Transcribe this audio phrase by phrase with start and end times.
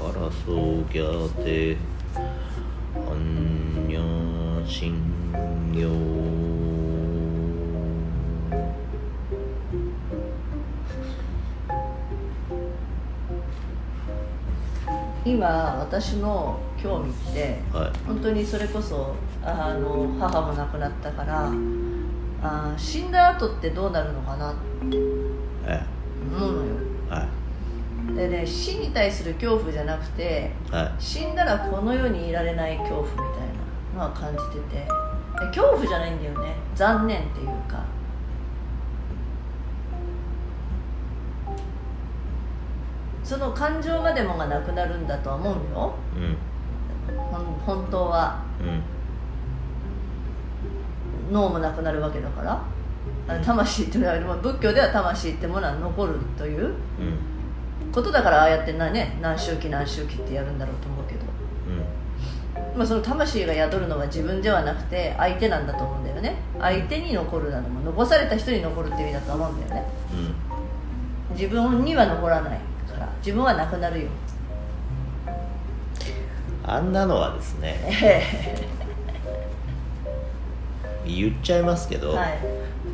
[0.00, 1.76] 争ギャテ
[2.96, 5.88] アンニャシンヨ
[15.24, 15.46] 今
[15.78, 17.92] 私の興味ってはい。
[18.06, 21.50] 本当にそれこそあの母も亡くなったから
[22.42, 24.54] あ死んだ後ってどうなるのかなっ
[24.90, 24.98] て
[25.66, 25.82] え。
[26.36, 26.74] 思うのよ。
[27.08, 27.43] はい
[28.12, 31.02] でね死に対する恐怖じゃなくてはい。
[31.02, 33.24] 死んだらこの世にいられない恐怖みたい
[33.96, 34.86] なのは感じてて。
[35.40, 36.54] で恐怖じゃないんだよね。
[36.74, 37.82] 残念っていうか。
[43.24, 45.94] その感情までもがなくなるんだとは思うのよ。
[46.16, 46.36] うん。
[47.64, 48.42] 本当は。
[48.60, 48.64] う
[51.30, 51.32] ん。
[51.32, 52.62] 脳もなくなるわけだから。
[53.42, 56.74] 魂っていうのはまあ仏教では魂ってものは残るといううん
[57.92, 61.20] ことだからああやってな、ね、何周期何周期ってやるんだろうと思うけど、
[61.68, 62.78] うん。
[62.78, 66.36] まあ、その魂が宿るのは自分ではなくて相手なんだと思うんだよね。
[66.58, 69.86] 相手に残るなのも残された人に残るって意味だと思うんだよね。
[71.30, 71.36] うん。
[71.36, 72.58] 自分には残らない
[72.88, 74.08] から自分はなくなるよ。
[76.66, 78.22] あんなのはですねえ
[81.06, 82.38] 言っちゃいますけど、えはい。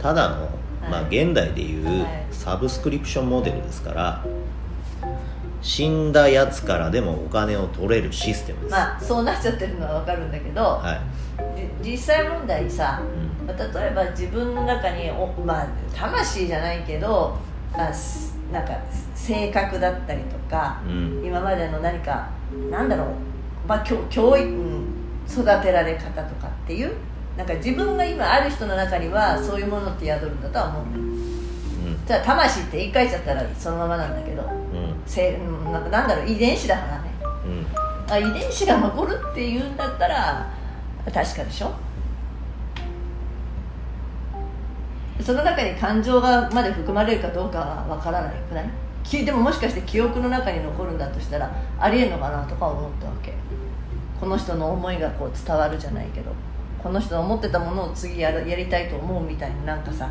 [0.00, 0.48] ただの、
[0.90, 1.24] まあ、はい。
[1.24, 2.26] 現代でいうはい。
[2.30, 4.24] サブスクリプションモデルですから
[5.60, 11.00] 死んだやつからでもお金を取れるシステムです、まあそうなっちゃってるのは分かるんだけど、はい、
[11.82, 13.46] じ実際問題さうん。
[13.46, 17.36] まあ例えば自分の中にお、まあ、魂じゃないけど、
[17.72, 18.72] まあ、すなんか
[19.14, 21.22] 性格だったりとかうん。
[21.24, 22.28] 今までの何か
[22.70, 23.08] なんだろう、
[23.66, 24.94] まあ、教教育うん
[25.30, 26.94] 育てられ方とかっていう
[27.36, 30.86] なんか自分が今ある人の中にはそういうものって宿るんだとは思う。
[30.86, 31.04] んだよ
[31.86, 31.98] うん。
[32.06, 34.67] ただ魂って言い換えちゃったらそのままなんだけどうん
[35.08, 37.10] せうんなんかなんだろう遺伝子だからね。
[37.46, 38.12] うん。
[38.12, 40.52] あ遺伝子が残るっていうんだったら
[41.04, 41.72] 確かでしょ？
[45.20, 48.70] その中に感情がまで含まれるかどうかは分からないくない？
[49.02, 53.32] きでももしかして記憶の中に残るんだとしたらありえんのかなとか思ったわけ。
[54.20, 56.32] この人の思いがこう伝わるじゃないけど
[56.82, 60.08] この人の思ってたものを次やるやりたいと思うみたいななんかさ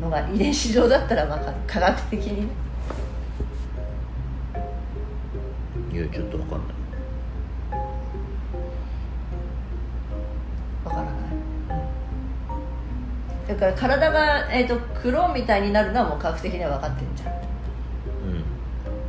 [0.00, 1.56] のが遺伝子上だったら分かる。
[1.66, 2.52] 科学的にね
[5.92, 6.68] いやちょっとわかんない。
[10.84, 11.14] わからない。
[13.48, 17.30] だから体が、えー、と黒みたいになるのはもう科学的には分かってんじゃん。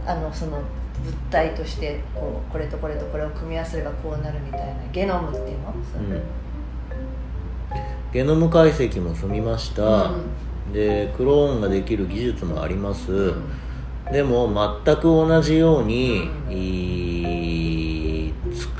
[0.07, 0.63] あのその
[1.03, 4.73] 物体としてこうこれとこれとこれを組み合わせればこうなるみたいな。
[4.91, 6.21] ゲノムっていうの、うん、うん、
[8.11, 10.17] ゲノム解析も済みました、う
[10.69, 10.73] ん。
[10.73, 13.43] でクローンができる技術もあります、うん
[14.11, 14.49] でも
[14.85, 16.91] 全く同じように、うん。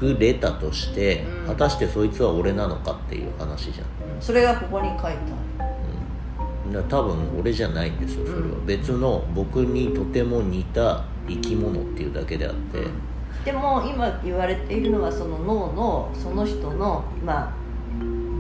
[0.02, 1.48] 作れたとして、うん。
[1.48, 3.88] 果たしてそいつは俺なのかっていう話じゃん、
[4.20, 5.18] それがここに書いてある
[6.74, 12.86] うん、多分俺じゃないんですよそれは、うん別の僕にとても似た生き物っていうだけであって、
[13.44, 17.54] でも今言われているのはその脳のその人のまあ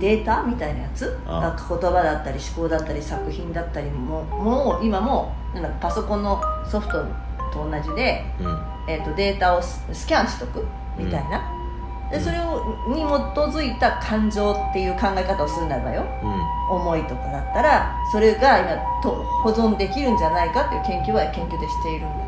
[0.01, 1.17] データみたいなやつ？
[1.25, 1.55] あ。
[1.55, 7.05] 言葉だったり思考だったり作品だったりももう今もなんだパソコンのソフト
[7.53, 8.59] と同じで、うん。
[8.89, 10.65] えー、とデータをススキャンしとく
[10.97, 11.39] みたいな、
[12.09, 16.03] でそれをに基づいた感情っていう考え方をするならばよ。
[16.71, 22.19] 思いとかだったらそれが今と保存できるんじゃないかっていう研究は研究でしているんだっ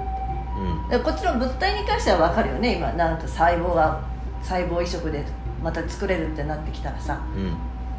[0.91, 0.95] て。
[0.95, 1.03] うん。
[1.03, 2.93] こっちの物体に関しては分かるよね今。
[2.93, 3.99] なんか細胞が
[4.43, 5.25] 細胞移植で
[5.63, 7.55] また作れるってなってきたらさうん。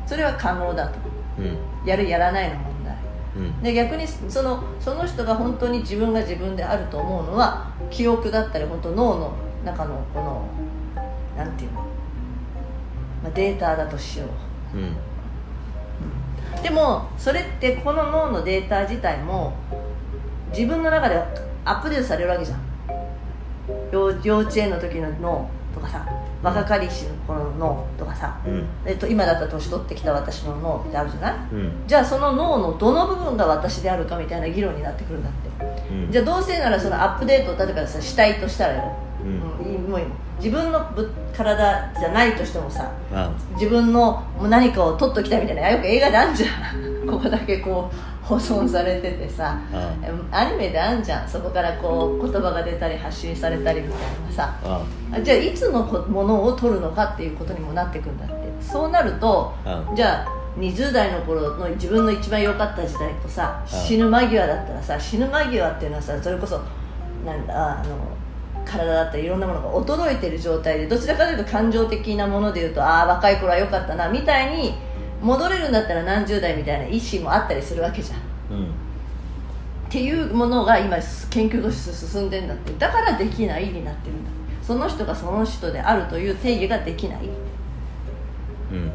[0.06, 0.98] それは可能だと。
[1.38, 1.88] うん。
[1.88, 2.96] やるやらないの問題。
[3.36, 3.62] うん。
[3.62, 9.32] で逆にそのその人が本当に自分が自分であると思うのは記憶だったり本当脳の
[9.64, 10.48] 中のこの
[11.36, 14.26] なんていうの、まあ、データだとしよ
[14.74, 14.78] う。
[14.78, 14.96] うん。
[16.62, 19.54] でもそれってこの脳のデータ自体も
[20.50, 21.16] 自分の中で
[21.64, 22.60] アップデートされるわけじゃん。
[23.90, 26.06] 幼幼稚園の時の脳とかさ
[26.42, 28.66] 若かりしの頃の脳とかさ、うん。
[28.84, 31.34] えっと、今だったら年取ってきた私の脳ってあるじゃない？
[31.52, 31.72] うん。
[31.86, 35.64] じゃあその脳のどの部分が私であるかみたいな議論になってくるんだって。
[35.90, 36.12] うん。
[36.12, 38.92] じゃあどうせならそのアップデートを例えばさ死体としたらよ、
[39.24, 39.38] うん。
[39.90, 40.06] もういい。
[40.38, 47.06] 自分のぶ体じゃないとしてもさあ自分のもう何かを取っときたいみたいなよく映画であんじゃん。
[47.08, 47.94] ここだけこう
[48.24, 51.28] 保存されててさあアニメであんじゃん。
[51.28, 54.58] そこからこう言葉が出たり発信されたりみたいなさ。
[54.64, 54.82] あ
[55.12, 58.34] あじゃあいつのこものを取るのかっていうことにもなってくんだって。
[58.60, 66.60] そうなるとあじゃあ20代の頃の自分の一番良かった時代とさあ死ぬ間際だったらさ死ぬ間際っていうのはさそれこそ
[67.26, 67.96] なんだあの
[68.64, 74.74] 体だったりいろんなものが衰えてる状態でどちらかというと感情的なものでいうとああ若い頃は良かったなみたいに
[75.22, 78.58] 戻れるんだったら何十代みたいな意思もあったりするわけじゃん。
[78.58, 78.68] うん
[79.94, 80.96] っていうものが今
[81.30, 82.72] 研究として進んでんだって。
[82.72, 84.30] だからできないになってるんだ
[84.60, 87.20] その人がその人であるという定義ができない。
[88.72, 88.92] うん。